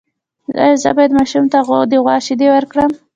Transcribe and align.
ایا 0.61 0.75
زه 0.83 0.89
باید 0.97 1.11
ماشوم 1.19 1.45
ته 1.51 1.59
د 1.91 1.93
غوا 2.05 2.15
شیدې 2.25 2.47
ورکړم؟ 2.51 2.91